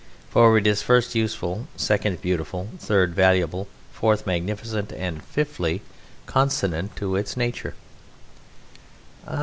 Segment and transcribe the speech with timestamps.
[0.31, 5.83] "For it is first useful, second beautiful, third valuable, fourth magnificent, and, fifthly,
[6.25, 7.75] consonant to its nature."